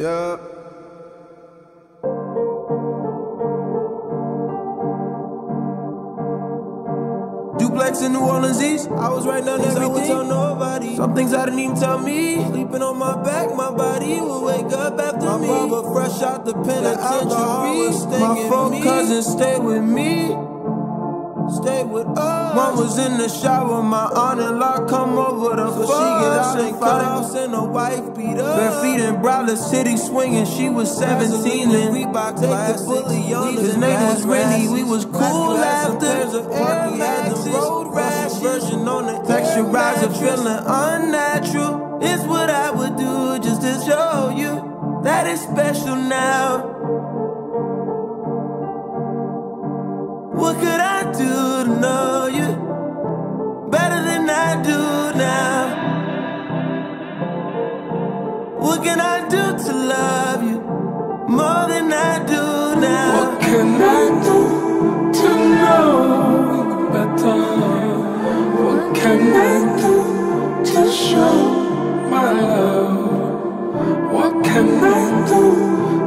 [0.00, 0.38] Yeah.
[7.58, 8.88] Duplex in New Orleans East.
[8.88, 9.82] I was right down everything.
[9.82, 10.96] I would tell nobody.
[10.96, 12.42] Some things I didn't even tell me.
[12.46, 15.48] Sleeping on my back, my body will wake up after my me.
[15.48, 18.20] My brother fresh out the penitentiary.
[18.20, 20.34] My four cousins stay with me
[21.50, 22.54] stay with us.
[22.54, 26.29] Mom was in the shower, my aunt and law come over to so fuck.
[26.60, 28.56] And cut off and a wife beat up.
[28.56, 33.34] Bare feet in Broward City swinging, she was 17 and we bout take the bully
[33.34, 36.06] on His name was Randy, we was cool after.
[36.06, 41.98] Air Max, road rash version on the texture riser, feeling unnatural.
[42.02, 46.80] It's what I would do just to show you that it's special now.
[50.34, 52.19] What could I do to know
[58.60, 60.58] What can I do to love you
[61.28, 63.12] more than I do now?
[63.18, 64.38] What can I do
[65.18, 65.28] to
[65.60, 67.40] know better?
[68.64, 69.94] What can I do
[70.72, 71.36] to show
[72.10, 74.12] my love?
[74.12, 75.99] What can I do